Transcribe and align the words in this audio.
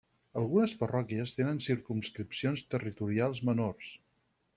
Algunes 0.39 0.71
parròquies 0.77 1.33
tenen 1.39 1.61
circumscripcions 1.65 2.63
territorials 2.73 3.43
menors. 3.51 3.91